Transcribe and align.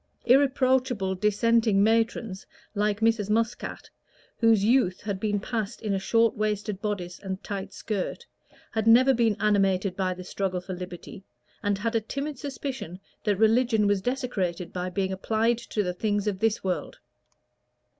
Irreproachable 0.25 1.13
Dissenting 1.13 1.83
matrons, 1.83 2.47
like 2.73 3.01
Mrs. 3.01 3.29
Muscat, 3.29 3.87
whose 4.37 4.63
youth 4.65 5.01
had 5.01 5.19
been 5.19 5.39
passed 5.39 5.79
in 5.79 5.93
a 5.93 5.99
short 5.99 6.35
waisted 6.35 6.81
bodice 6.81 7.19
and 7.19 7.43
tight 7.43 7.71
skirt, 7.71 8.25
had 8.71 8.87
never 8.87 9.13
been 9.13 9.37
animated 9.39 9.95
by 9.95 10.15
the 10.15 10.23
struggle 10.23 10.59
for 10.59 10.73
liberty, 10.73 11.23
and 11.61 11.77
had 11.77 11.93
a 11.93 12.01
timid 12.01 12.39
suspicion 12.39 12.99
that 13.25 13.37
religion 13.37 13.85
was 13.85 14.01
desecrated 14.01 14.73
by 14.73 14.89
being 14.89 15.13
applied 15.13 15.59
to 15.59 15.83
the 15.83 15.93
things 15.93 16.25
of 16.25 16.39
this 16.39 16.63
world. 16.63 16.97